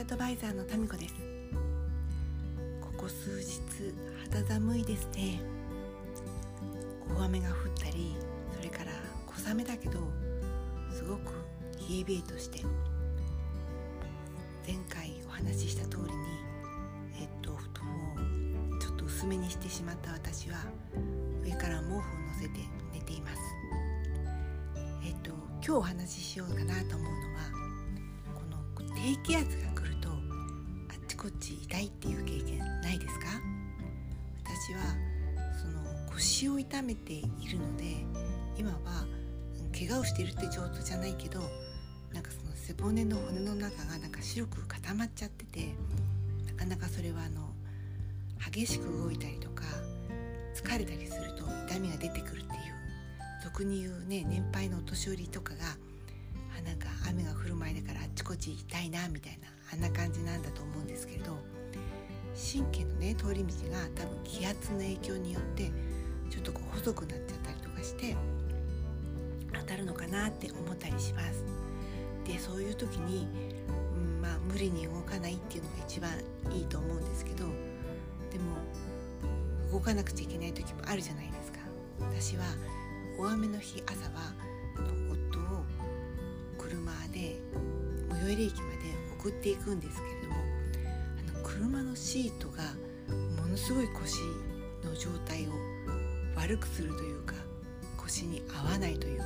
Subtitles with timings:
[0.00, 1.14] アドバイザーのタミコです。
[2.80, 3.60] ここ数日
[4.32, 5.42] 肌寒いですね。
[7.18, 8.16] 大雨が降ったり
[8.56, 8.92] それから
[9.26, 10.00] 小雨だけど
[10.90, 11.32] すごく
[11.76, 12.64] 冷え冷えとして。
[14.66, 16.10] 前回お話しした通りに
[17.20, 17.84] えっと布団
[18.76, 20.64] をちょっと薄めにしてしまった私は
[21.44, 22.02] 上から毛布を乗
[22.40, 22.60] せて
[22.94, 23.36] 寝ています。
[25.04, 25.30] えっと
[25.62, 27.42] 今日お話ししようかなと思うのは
[28.34, 29.69] この低気圧が
[31.20, 33.26] こっち痛いっていう経験ないですか？
[34.42, 34.80] 私は
[35.60, 37.84] その腰を痛めているので
[38.56, 38.78] 今は
[39.70, 41.40] 怪我をしているって状態じゃないけど
[42.14, 45.74] なんかその背骨の骨の中がなんか白く固まっちゃってて
[46.46, 47.50] なかなかそれはあの
[48.50, 49.64] 激しく動いたりとか
[50.54, 52.46] 疲れたりすると痛みが出てくるっていう
[53.44, 55.58] 俗に言うね年配のお年寄りとかが
[56.64, 61.36] なんか雨が降る前だからあっちこっち行きたいなみたいなあんな感じなんだと思うんですけれど
[62.34, 65.70] 神経のね通り道が多分気圧の影響によって
[66.30, 68.16] ちょっとこう細くなっちゃったりとかして
[69.52, 71.44] 当たるのかなって思ったりします。
[72.24, 73.26] でそういう時に、
[73.96, 76.10] うん、まあ無理に動かないっていうのが一番
[76.52, 77.46] いいと思うんですけど
[78.30, 78.56] でも
[79.72, 81.58] 動かなくちゃいけない時もあるじゃないですか。
[82.00, 82.44] 私は
[83.18, 84.32] 大雨の日朝は
[85.10, 85.64] 夫を
[86.58, 87.40] 車で
[88.10, 90.34] 最寄り駅まで送っていくんですけれども
[91.34, 92.62] あの車のシートが
[93.36, 94.20] ものすごい腰
[94.82, 95.50] の状態を
[96.36, 97.34] 悪くするというか
[97.98, 99.24] 腰に合わないというか、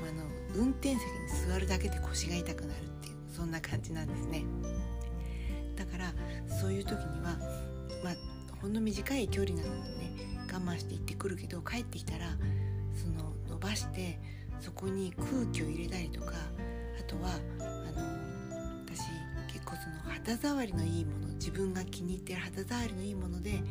[0.00, 4.44] まあ、あの運転席に座るだけで腰が痛くなるっていうそんな感じなんですね。
[5.74, 6.12] だから
[6.60, 7.36] そういう時には
[8.04, 8.14] まあ
[8.60, 12.26] ほんの短い距離なのでね我慢して行ってくるけど帰ってきたら
[12.94, 14.20] その伸ばして
[14.60, 16.32] そこに空気を入れたりとか
[16.98, 18.29] あとはあの
[20.24, 23.62] 肌触りのいいもの自分が気に入ってる肌触りのいいもので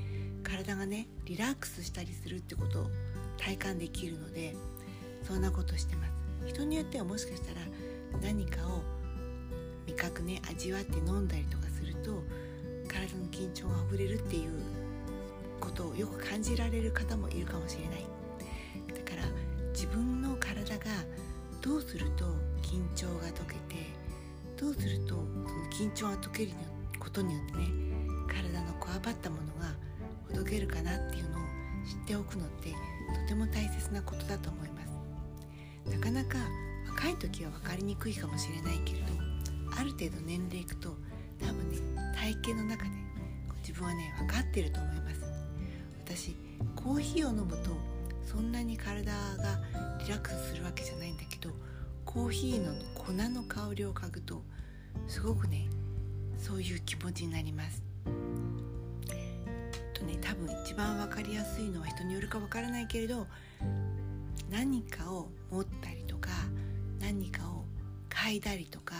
[0.43, 2.87] 体がねリラックスしたりするってことを
[3.37, 4.55] 体感できるので
[5.23, 6.11] そんなことしてます。
[6.47, 7.61] 人によってはもしかしたら
[8.21, 8.81] 何かを
[9.85, 12.23] 味覚ね味わって飲んだりとかすると
[12.87, 14.51] 体の緊張がほぐれるっていう
[15.59, 18.05] ことをよく感じられる方もいるかもしれない。
[18.87, 19.23] だから
[19.71, 20.85] 自分の体が
[21.61, 22.25] どうすると
[22.63, 23.98] 緊張が解けて
[25.79, 26.51] 緊張が解ける
[26.99, 27.69] ことによってね
[28.27, 29.73] 体のこわばったものが
[30.27, 31.41] ほどけるかなっていうのを
[31.87, 32.75] 知っておくのってと
[33.29, 35.89] ても大切なことだと思います。
[35.89, 36.37] なかなか
[36.89, 39.05] 若い時は分かりにくいかもしれないけれど
[39.79, 40.89] ある程度年齢いくと
[41.39, 41.77] 多分ね
[42.13, 42.89] 体型の中で
[43.61, 45.21] 自分はね分かってると思います。
[46.03, 46.35] 私
[46.75, 47.71] コーヒーを飲むと
[48.25, 49.61] そんなに体が
[50.03, 51.53] リラックスするわけじゃないんだけど
[52.03, 54.43] コーヒーの粉の香りを嗅ぐと
[55.07, 55.67] すごくね
[56.37, 57.83] そういう気持ちになります。
[59.93, 63.27] とね多分一番分かりやすいのは人によるか分からないけれど
[64.49, 66.29] 何かを持ったりとか
[66.99, 67.65] 何かを
[68.09, 68.95] 嗅いだりとか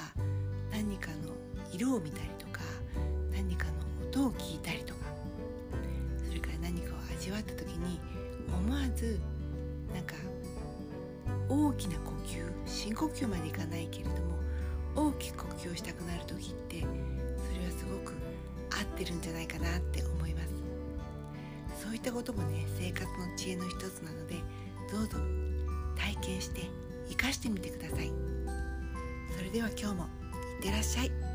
[0.71, 1.33] 何かの
[1.71, 2.61] 色を見たりとか
[3.31, 3.73] 何かの
[4.07, 5.01] 音を聞いたりとか
[6.27, 7.99] それから何かを味わった時に
[8.47, 9.19] 思わず
[9.93, 10.15] なんか
[11.47, 14.17] 大きな呼吸深呼吸までいかないけれども
[14.95, 18.13] 大きく呼吸をしたくなる時ってそれはすごく
[18.71, 20.49] 合ってるんじゃないかなって思います。
[21.81, 24.35] そういったこともね生活の知恵の一つなので
[24.91, 25.17] どうぞ
[25.95, 26.61] 体験して
[27.09, 28.11] 生かしてみてください。
[29.37, 31.28] それでは今日もいってらっしゃい。